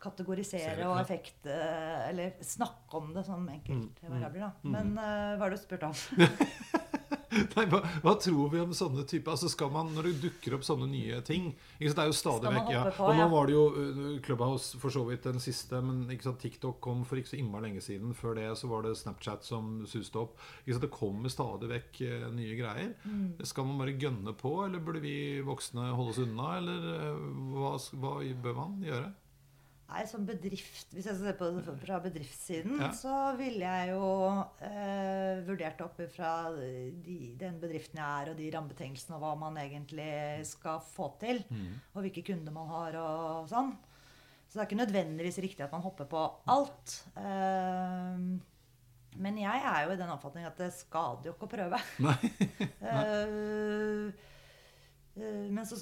[0.00, 4.40] kategorisere og effekt Eller snakke om det som enkeltvariabler.
[4.40, 4.52] Da.
[4.64, 4.72] Mm.
[4.72, 6.79] Men eh, hva er det du spurte om?
[7.56, 10.64] Nei, hva, hva tror vi om sånne typer altså skal man, Når det dukker opp
[10.66, 12.82] sånne nye ting Det er jo stadig vekk ja.
[13.06, 16.40] Og nå var det jo uh, Clubhouse for så vidt den siste, men ikke sant,
[16.42, 18.12] TikTok kom for ikke så innmari lenge siden.
[18.16, 20.36] Før det så var det Snapchat som suste opp.
[20.62, 22.92] Ikke sant, det kommer stadig vekk uh, nye greier.
[23.04, 23.40] Mm.
[23.46, 25.14] Skal man bare gønne på, eller burde vi
[25.46, 26.52] voksne holde oss unna?
[26.58, 28.14] Eller uh, hva, hva
[28.44, 29.10] bør man gjøre?
[29.90, 32.90] Nei, som bedrift, Hvis jeg ser på det fra bedriftssiden, Ja.
[32.94, 34.04] så ville jeg jo
[34.62, 39.58] eh, vurdert opp fra de, den bedriften jeg er, og de rammebetingelsene, og hva man
[39.58, 41.42] egentlig skal få til.
[41.94, 43.72] Og hvilke kunder man har og sånn.
[44.46, 46.94] Så det er ikke nødvendigvis riktig at man hopper på alt.
[47.18, 48.24] Eh,
[49.20, 51.78] men jeg er jo i den oppfatning at det skader jo ikke å prøve.
[51.98, 52.14] Nei,
[52.94, 54.10] eh,
[55.18, 55.76] men, så,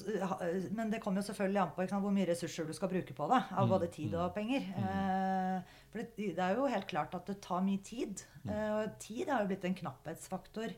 [0.74, 3.26] men det kommer jo selvfølgelig an på sant, hvor mye ressurser du skal bruke på
[3.30, 3.40] det.
[3.60, 4.64] Av både tid og penger.
[4.78, 5.68] Mm.
[5.92, 8.24] for det, det er jo helt klart at det tar mye tid.
[8.48, 10.72] Eh, og tid har jo blitt en knapphetsfaktor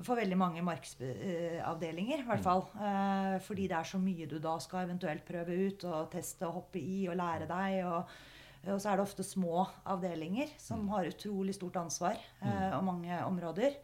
[0.00, 2.24] for veldig mange markedsavdelinger.
[2.24, 2.66] I hvert fall.
[2.74, 6.60] Eh, fordi det er så mye du da skal eventuelt prøve ut og teste og
[6.62, 7.80] hoppe i og lære deg.
[7.86, 8.20] og
[8.68, 13.20] og så er det ofte små avdelinger som har utrolig stort ansvar eh, og mange
[13.24, 13.78] områder.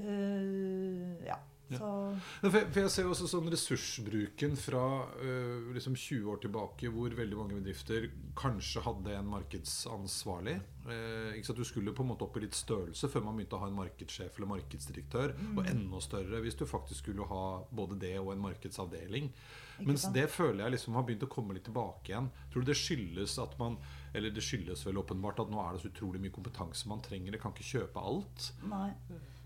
[0.00, 1.36] Eh, ja.
[1.70, 1.78] Ja.
[1.78, 4.82] Så For jeg, for jeg ser også sånn ressursbruken fra
[5.22, 10.56] øh, liksom 20 år tilbake, hvor veldig mange bedrifter kanskje hadde en markedsansvarlig.
[10.90, 11.60] Eh, ikke sant?
[11.60, 13.78] Du skulle på en måte opp i litt størrelse før man begynte å ha en
[13.78, 15.34] markedssjef eller markedsdirektør.
[15.54, 19.30] Og enda større hvis du faktisk skulle ha både det og en markedsavdeling.
[19.86, 22.28] Mens det føler jeg liksom har begynt å komme litt tilbake igjen.
[22.52, 23.78] Tror du det skyldes at man
[24.12, 27.30] Eller det skyldes vel åpenbart at nå er det så utrolig mye kompetanse man trenger.
[27.30, 28.48] Det kan ikke kjøpe alt.
[28.66, 28.90] Nei.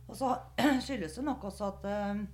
[0.09, 0.33] Og så
[0.85, 2.25] skyldes det nok også at eh,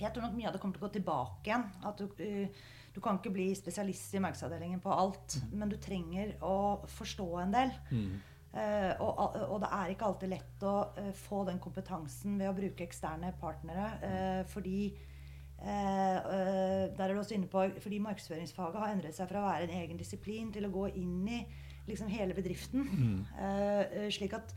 [0.00, 1.66] jeg tror nok mye av det kommer til å gå tilbake igjen.
[1.88, 6.34] At du, eh, du kan ikke bli spesialist i markedsavdelingen på alt, men du trenger
[6.46, 7.74] å forstå en del.
[8.50, 12.56] Eh, og, og det er ikke alltid lett å uh, få den kompetansen ved å
[12.56, 13.92] bruke eksterne partnere.
[14.02, 14.82] Uh, fordi
[15.60, 19.74] der er du også inne på, fordi markedsføringsfaget har endret seg fra å være en
[19.82, 21.42] egen disiplin til å gå inn i
[21.84, 22.86] liksom hele bedriften.
[22.88, 24.06] Mm.
[24.08, 24.54] slik at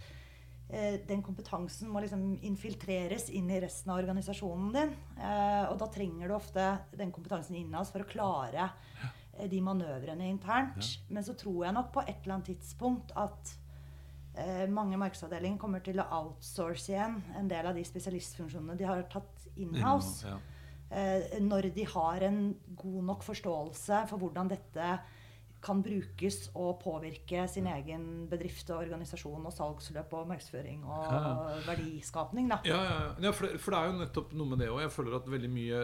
[1.07, 4.93] den kompetansen må liksom infiltreres inn i resten av organisasjonen din.
[5.19, 8.69] Eh, og da trenger du ofte den kompetansen innad for å klare
[9.03, 10.95] eh, de manøvrene internt.
[11.13, 13.53] Men så tror jeg nok på et eller annet tidspunkt at
[14.37, 19.05] eh, mange markedsavdelinger kommer til å outsource igjen en del av de spesialistfunksjonene de har
[19.13, 20.25] tatt in-house.
[20.25, 20.39] Ja.
[20.93, 22.39] Eh, når de har en
[22.77, 24.89] god nok forståelse for hvordan dette
[25.63, 31.33] kan brukes og påvirke sin egen bedrift og organisasjon og salgsløp og markedsføring og Ja.
[31.67, 32.49] verdiskapning.
[32.51, 32.59] Da.
[32.67, 32.81] Ja,
[33.23, 34.81] ja, for, det, for det er jo nettopp noe med det òg.
[34.83, 35.81] Jeg føler at veldig mye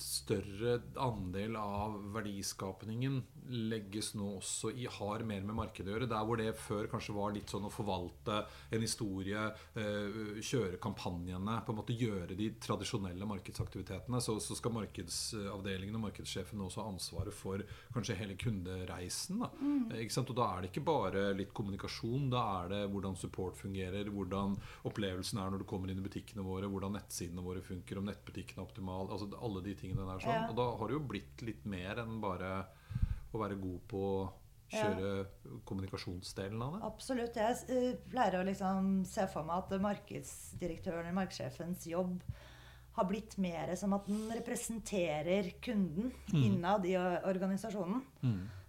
[0.00, 3.22] større andel av verdiskapningen
[3.70, 6.08] legges nå også i har mer med markedet å gjøre.
[6.10, 8.40] Der hvor det før kanskje var litt sånn å forvalte
[8.74, 9.44] en historie,
[9.78, 16.08] eh, kjøre kampanjene, på en måte gjøre de tradisjonelle markedsaktivitetene, så, så skal markedsavdelingen og
[16.08, 17.62] markedssjefen også ha ansvaret for
[17.94, 18.95] kanskje hele kundereisen.
[19.42, 19.50] Da.
[19.60, 19.90] Mm.
[19.90, 24.56] Og da er det ikke bare litt kommunikasjon, da er det hvordan support fungerer, hvordan
[24.88, 28.58] opplevelsen er når du kommer inn i butikkene våre, hvordan nettsidene våre funker, om nettbutikken
[28.58, 30.18] er optimal, altså alle de tingene der.
[30.24, 30.34] sånn.
[30.42, 30.48] Ja.
[30.50, 32.56] Og da har det jo blitt litt mer enn bare
[33.34, 34.18] å være god på å
[34.72, 36.82] kjøre kommunikasjonsdelen av det.
[36.88, 37.36] Absolutt.
[37.38, 42.16] Jeg eh, pleier å liksom se for meg at markedsdirektøren eller markedssjefens jobb
[42.96, 48.00] har blitt mer som at den representerer kunden innad i o- organisasjonen.
[48.24, 48.64] Eh,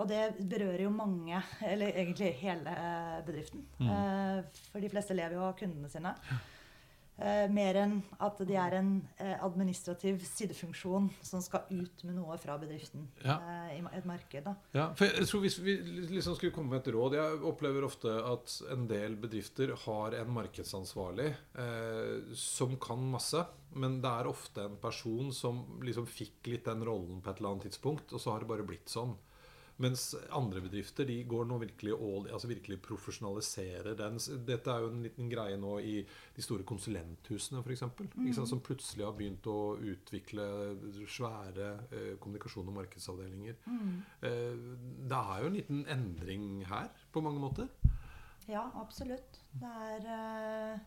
[0.00, 3.62] og det berører jo mange, eller egentlig hele eh, bedriften.
[3.78, 4.48] Mm.
[4.72, 6.16] for de fleste lever jo av kundene sine.
[7.22, 8.88] Eh, mer enn at de er en
[9.20, 13.36] eh, administrativ sidefunksjon som skal ut med noe fra bedriften Ja.
[13.68, 14.42] eh, i et marked.
[14.48, 14.54] Da.
[14.74, 15.76] Ja, for jeg tror Hvis vi
[16.08, 20.32] liksom skulle komme med et råd Jeg opplever ofte at en del bedrifter har en
[20.34, 23.44] markedsansvarlig eh, som kan masse,
[23.76, 27.52] men det er ofte en person som liksom fikk litt den rollen på et eller
[27.54, 29.14] annet tidspunkt, og så har det bare blitt sånn.
[29.80, 34.18] Mens andre bedrifter de går nå virkelig all, altså virkelig profesjonaliserer den.
[34.46, 35.94] Dette er jo en liten greie nå i
[36.36, 37.82] de store konsulenthusene f.eks.
[38.14, 38.28] Mm.
[38.46, 40.44] Som plutselig har begynt å utvikle
[41.08, 43.56] svære eh, kommunikasjon- og markedsavdelinger.
[44.20, 44.62] Eh,
[45.08, 47.72] det er jo en liten endring her, på mange måter.
[48.50, 49.40] Ja, absolutt.
[49.56, 50.80] Det er eh,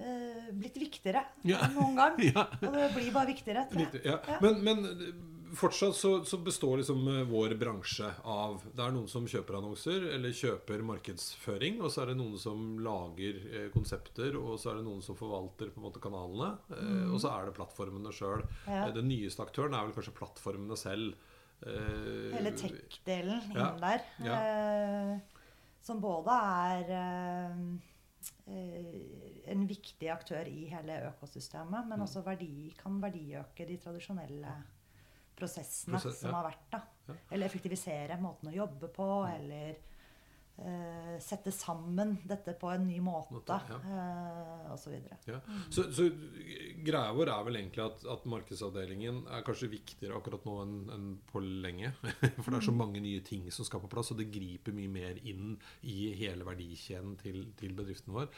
[0.00, 1.60] eh, blitt viktigere Ja.
[1.66, 2.18] enn noen gang.
[2.32, 2.46] Ja.
[2.64, 4.02] Og det blir bare viktigere, tror jeg.
[4.08, 4.18] Ja.
[4.40, 4.86] Men, men
[5.56, 10.06] fortsatt så, så består liksom eh, vår bransje av Det er noen som kjøper annonser
[10.14, 14.80] eller kjøper markedsføring, og så er det noen som lager eh, konsepter, og så er
[14.80, 18.44] det noen som forvalter på en måte kanalene, eh, og så er det plattformene sjøl.
[18.66, 18.86] Ja.
[18.94, 21.14] Den nyeste aktøren er vel kanskje plattformene selv.
[21.60, 23.70] Eh, Hele tech-delen Ja.
[23.70, 24.04] innen der.
[24.24, 24.40] Ja.
[24.40, 25.44] Eh,
[25.82, 27.62] som både er eh,
[28.52, 31.88] eh, en viktig aktør i hele økosystemet, Mm.
[31.88, 34.52] men også verdi, kan verdiøke de tradisjonelle
[35.40, 36.66] prosessene Prosess, som har vært.
[36.72, 36.82] da.
[37.10, 37.20] Ja.
[37.30, 39.78] Eller effektivisere måten å jobbe på, eller
[40.60, 43.78] uh, sette sammen dette på en ny måte, Måte, ja.
[43.86, 44.94] uh, osv.
[45.28, 45.40] Ja.
[45.72, 46.06] Så, så
[46.84, 51.08] greia vår er vel egentlig at, at markedsavdelingen er kanskje viktigere akkurat nå enn enn
[51.30, 51.92] på lenge.
[52.42, 54.92] For det er så mange nye ting som skal på plass, og det griper mye
[54.92, 58.30] mer inn i hele verdikjeden til, til bedriften vår.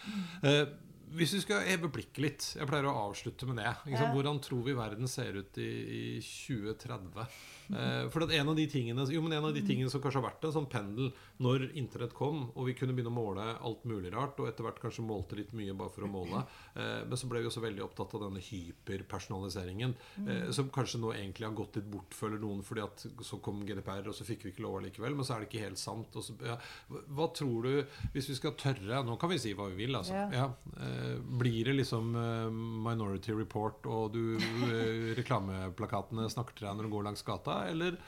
[0.47, 0.65] Eh,
[1.13, 3.73] hvis vi skal heve blikket litt Jeg pleier å avslutte med det.
[3.93, 4.07] Ja.
[4.15, 7.27] Hvordan tror vi verden ser ut i, i 2030?
[7.73, 10.21] Eh, for at en av de tingene Jo, men en av de tingene som kanskje
[10.21, 13.87] har vært en sånn pendel når internett kom, og vi kunne begynne å måle alt
[13.89, 17.19] mulig rart, og etter hvert kanskje målte litt mye bare for å måle, eh, men
[17.19, 19.95] så ble vi også veldig opptatt av denne hyperpersonaliseringen,
[20.27, 23.65] eh, som kanskje nå egentlig har gått litt bort, føler noen, fordi at så kom
[23.67, 26.15] GDPR, og så fikk vi ikke lov allikevel, men så er det ikke helt sant.
[26.17, 29.67] Og så, ja, hva tror du, hvis vi skal tørre Nå kan vi si hva
[29.71, 30.15] vi vil, altså.
[30.15, 30.29] Ja.
[30.33, 32.51] Ja, eh, blir det liksom eh,
[32.89, 37.99] Minority Report, og du eh, reklameplakatene snakker til deg når du går langs gata, eller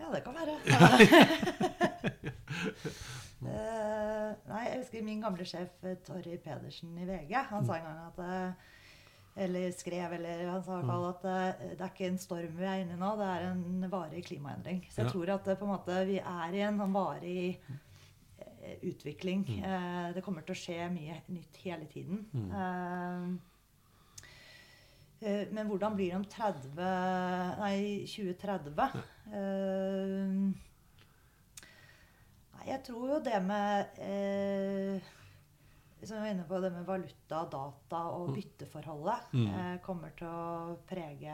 [0.00, 0.56] Ja, det kan være.
[3.42, 7.32] Eh, nei, jeg husker min gamle sjef eh, Torry Pedersen i VG.
[7.50, 8.52] Han sa en gang at eh,
[9.42, 12.54] Eller skrev, eller han sa i hvert fall at eh, det er ikke en storm
[12.60, 14.84] vi er inne i nå, det er en varig klimaendring.
[14.92, 15.12] Så jeg Ja.
[15.16, 17.58] tror at på en måte vi er i en sånn varig
[18.86, 19.42] utvikling.
[19.58, 22.22] Eh, det kommer til å skje mye nytt hele tiden.
[22.32, 23.40] Mm.
[25.22, 26.78] eh, men hvordan blir det om 30
[27.58, 29.02] Nei, 2030?
[29.32, 30.54] Eh, Nei,
[32.66, 35.00] jeg tror jo det med eh,
[36.02, 39.48] Som vi var inne på, det med valuta, data og bytteforholdet Mm.
[39.54, 41.30] eh, kommer til å prege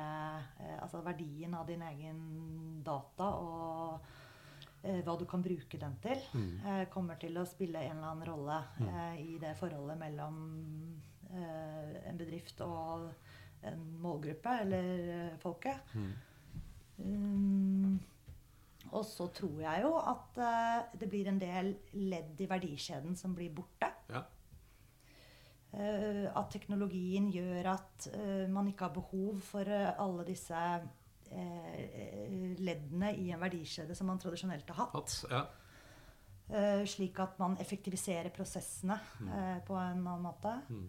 [0.61, 4.01] eh, altså verdien av din egen data og
[4.85, 6.21] eh, hva du kan bruke den til.
[6.67, 10.37] Eh, kommer til å spille en eller annen rolle eh, i det forholdet mellom
[11.31, 13.11] en bedrift og
[13.69, 15.81] en målgruppe, eller folket.
[16.99, 17.99] Mm.
[18.93, 23.35] Og så tror jeg jo at uh, det blir en del ledd i verdikjeden som
[23.37, 23.91] blir borte.
[24.09, 24.25] Ja.
[25.69, 30.63] Uh, at teknologien gjør at uh, man ikke har behov for alle disse
[31.29, 35.17] leddene i en verdikjede som man tradisjonelt har hatt.
[35.29, 35.43] Ja.
[36.89, 38.97] Slik at man effektiviserer prosessene
[39.27, 40.55] eh, på en annen måte.
[40.73, 40.87] Mm.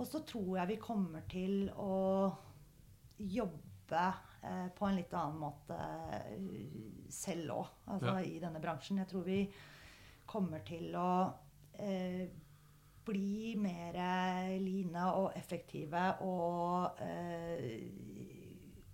[0.00, 2.30] Og så tror jeg vi kommer til å
[3.20, 4.04] jobbe
[4.42, 8.24] eh, på en litt annen måte eh, selv òg, altså Ja.
[8.26, 8.98] i denne bransjen.
[9.02, 9.40] Jeg tror vi
[10.26, 11.32] kommer til å
[11.78, 12.28] eh,
[13.04, 13.96] bli mer
[14.60, 17.80] line og effektive og eh,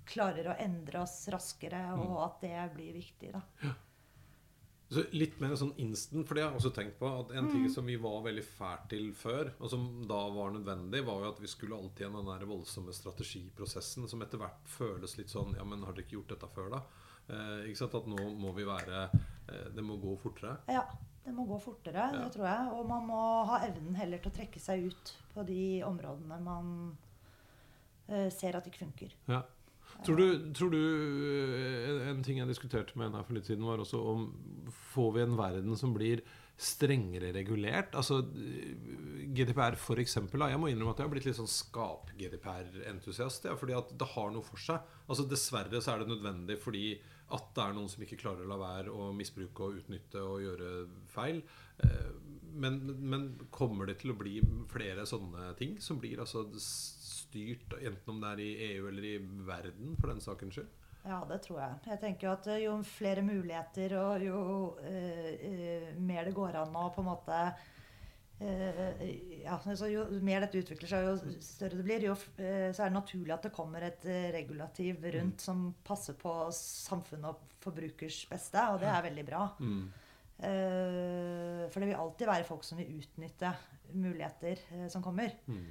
[0.07, 3.33] klarer å endre oss raskere, og at det blir viktig.
[3.35, 3.43] da.
[4.89, 7.09] Så litt mer sånn instant, for det har jeg også tenkt på.
[7.11, 11.01] At en ting som vi var veldig fælt til før, og som da var nødvendig,
[11.09, 15.17] var jo at vi skulle alltid gjennom den der voldsomme strategiprosessen som etter hvert føles
[15.19, 16.83] litt sånn Ja, men har dere ikke gjort dette før, da?
[17.27, 17.97] Eh, ikke sant?
[17.99, 20.55] At nå må vi være eh, Det må gå fortere.
[20.71, 20.85] Ja,
[21.25, 22.23] det må gå fortere, Ja.
[22.23, 22.71] det tror jeg.
[22.79, 23.21] Og man må
[23.51, 26.71] ha evnen heller til å trekke seg ut på de områdene man
[28.07, 29.19] eh, ser at ikke funker.
[29.27, 29.43] Ja.
[30.05, 33.81] Tror du, tror du eh, En ting jeg diskuterte med henne for litt siden, var
[33.83, 34.27] også om
[34.93, 36.23] Får vi en verden som blir
[36.57, 37.95] strengere regulert?
[37.99, 38.77] Altså eh,
[39.37, 40.47] GDPR, for eksempel.
[40.49, 43.45] Jeg må innrømme at jeg har blitt litt sånn skap-GDPR-entusiast.
[43.49, 44.85] Ja, fordi at det har noe for seg.
[45.07, 46.87] Altså Dessverre så er det nødvendig fordi
[47.35, 50.45] at det er noen som ikke klarer å la være å misbruke og utnytte og
[50.45, 50.73] gjøre
[51.13, 51.43] feil.
[51.85, 52.13] Eh,
[52.57, 54.39] men, men kommer det til å bli
[54.71, 56.47] flere sånne ting som blir altså
[57.27, 59.15] styrt, enten om det er i EU eller i
[59.47, 60.73] verden, for den sakens skyld?
[61.07, 61.75] Ja, det tror jeg.
[61.87, 64.39] Jeg tenker at eh, Jo flere muligheter og jo
[64.83, 67.37] eh, eh, mer det går an å på en måte
[68.41, 69.05] eh,
[69.45, 72.91] ja, altså Jo mer dette utvikler seg, jo større det blir, jo, eh, så er
[72.91, 75.45] det naturlig at det kommer et eh, regulativ rundt Mm.
[75.47, 79.47] som passer på samfunnet og forbrukers beste, og det er veldig bra.
[79.63, 79.87] Mm.
[81.73, 83.55] For det vil alltid være folk som vil utnytte
[83.97, 84.61] muligheter
[84.93, 85.33] som kommer.
[85.49, 85.71] Mm.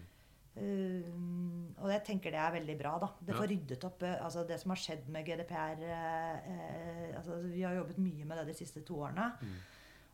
[0.55, 2.93] Uh, og jeg tenker det er veldig bra.
[3.01, 3.09] da.
[3.19, 3.39] Det Ja.
[3.41, 7.61] får ryddet opp uh, altså det som har skjedd med GDPR Uh, eh, altså Vi
[7.61, 9.33] har jobbet mye med det de siste to årene.
[9.41, 9.57] Mm.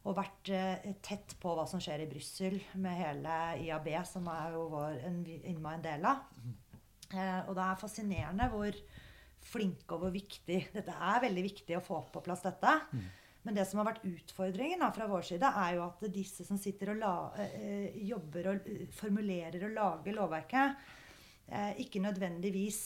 [0.10, 4.56] Og vært eh, tett på hva som skjer i Brussel med hele IAB, som er
[4.56, 6.24] jo vår, en, INMA en del av.
[7.14, 8.80] Eh, og det er fascinerende hvor
[9.52, 12.74] flinke og hvor viktig Dette er veldig viktig å få på plass dette.
[13.44, 16.60] Men det som har vært utfordringen da, fra vår side, er jo at disse som
[16.62, 20.84] sitter og la, eh, jobber og eh, formulerer og lager lovverket,
[21.50, 22.82] eh, ikke nødvendigvis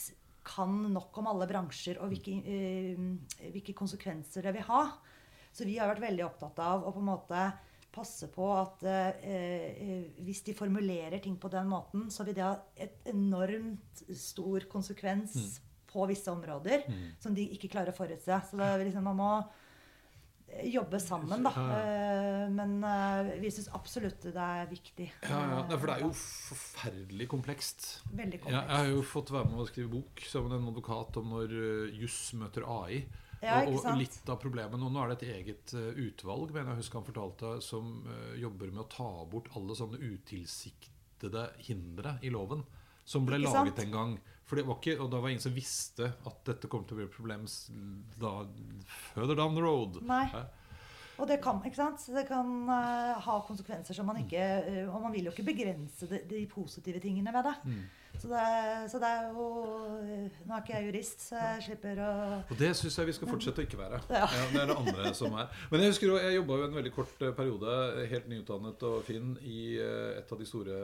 [0.46, 4.82] kan nok om alle bransjer og hvilke, eh, hvilke konsekvenser det vil ha.
[5.52, 7.46] Så vi har vært veldig opptatt av å på en måte
[7.96, 12.44] passe på at eh, eh, hvis de formulerer ting på den måten, så vil det
[12.44, 15.60] ha et enormt stor konsekvens
[15.92, 16.84] på visse områder
[17.24, 18.40] som de ikke klarer å forutse.
[18.50, 19.65] Så det liksom, man må eh,
[20.64, 21.52] jobbe sammen, da.
[21.52, 25.10] Eh, Men eh, vi syns absolutt det er viktig.
[25.26, 25.60] Ja, ja.
[25.66, 27.88] Eh, for det er jo forferdelig komplekst.
[28.12, 28.72] Veldig komplekst.
[28.72, 31.56] jeg har jo fått være med å skrive bok sammen med en advokat om når
[31.56, 33.04] uh, juss møter AI.
[33.44, 36.80] Ja, og, og litt av problemet nå, nå er det et eget utvalg mener jeg
[36.80, 38.00] husker han fortalte, som
[38.40, 42.64] jobber med å ta bort alle sånne utilsiktede hindre i loven.
[43.06, 44.16] Som ble laget en gang.
[44.46, 47.00] For det var ikke, og da var ingen som visste at dette kom til å
[47.00, 47.48] bli et problem
[48.22, 48.34] da,
[49.14, 49.98] further down the road.
[50.06, 50.28] Nei.
[51.16, 52.04] Og det kan, ikke sant?
[52.12, 56.10] Det kan uh, ha konsekvenser som man ikke uh, Og man vil jo ikke begrense
[56.12, 57.56] de, de positive tingene ved det.
[57.64, 57.86] Mm.
[58.22, 58.46] Så, det.
[58.92, 59.46] så det er jo
[60.02, 62.10] eh, Nå er ikke jeg jurist, så jeg slipper å
[62.52, 64.00] Og det syns jeg vi skal fortsette å ikke være.
[64.16, 64.28] Ja.
[64.54, 65.52] det er det andre som er.
[65.72, 67.78] Men jeg husker jo, jeg jobba jo en veldig kort eh, periode,
[68.12, 70.80] helt nyutdannet og fin, i eh, et av de store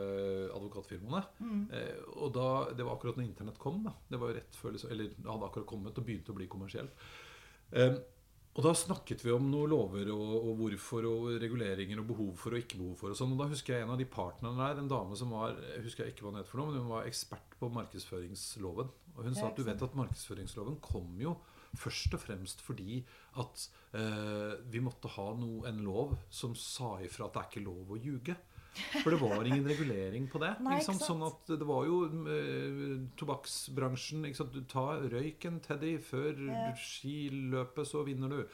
[0.55, 1.23] advokatfirmaene.
[1.39, 1.61] Mm.
[1.71, 3.83] Eh, Og da, Det var akkurat når internett kom.
[3.85, 6.37] da Det var jo rett før liksom, Eller det hadde akkurat kommet og begynte å
[6.37, 6.91] bli kommersielt.
[7.71, 7.95] Eh,
[8.51, 12.51] og da snakket vi om noen lover og, og hvorfor og reguleringer og behov for
[12.51, 13.13] og ikke behov for.
[13.13, 15.55] Og sånn, og da husker jeg en av de partnerne der, en dame som var
[15.55, 18.91] jeg husker jeg ikke hva hun het for noe, men hun var ekspert på markedsføringsloven.
[19.15, 21.37] Og hun sa at du vet at markedsføringsloven kom jo
[21.79, 22.99] først og fremst fordi
[23.39, 27.67] at eh, vi måtte ha no, en lov som sa ifra at det er ikke
[27.69, 28.35] lov å ljuge.
[29.03, 30.53] For det var ingen regulering på det.
[30.63, 34.23] Nei, ikke Sånn at det var jo eh, tobakksbransjen?
[34.53, 36.69] Du tar røyken, Teddy, før Ja.
[36.79, 38.45] skiløpet, så vinner du.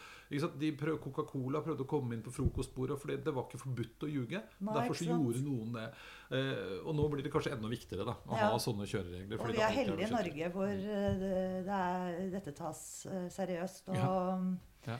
[0.77, 4.41] Prøv, Coca-Cola prøvde å komme inn på frokostbordet, for det var ikke forbudt å ljuge.
[4.59, 5.85] Nei, Derfor så gjorde noen det.
[6.31, 8.49] Eh, og nå blir det kanskje enda viktigere da, å Ja.
[8.51, 9.39] ha sånne kjøreregler.
[9.39, 10.11] Og vi er heldige i.
[10.17, 11.35] Norge hvor eh, det,
[11.69, 14.97] det er, dette tas eh, seriøst og Ja.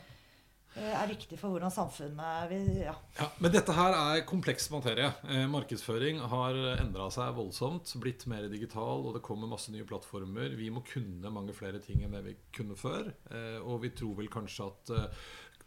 [0.78, 2.94] Eh, er viktig for hvordan samfunnet vil ja.
[3.18, 5.10] Ja, men dette her er kompleks materie.
[5.30, 10.56] Eh, markedsføring har endra seg voldsomt, blitt mer digital, og det kommer masse nye plattformer.
[10.60, 13.12] Vi må kunne mange flere ting enn det vi kunne før.
[13.32, 14.96] Eh, og vi tror vel kanskje at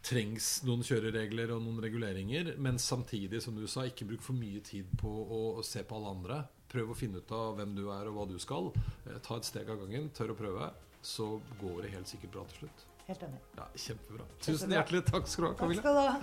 [0.01, 4.63] trengs noen kjøreregler og noen reguleringer, men samtidig, som du sa, ikke bruk for mye
[4.65, 6.39] tid på å, se på alle andre.
[6.71, 8.71] Prøv å finne ut av hvem du er og hva du skal.
[9.21, 10.71] Ta et steg av gangen, tør å prøve.
[11.05, 12.90] Så går det helt sikkert bra til slutt.
[13.07, 13.39] Helt enig.
[13.57, 14.25] Ja, Kjempebra.
[14.45, 15.81] Tusen hjertelig takk skal du ha, Takk Camilla.
[15.81, 16.15] skal du ha.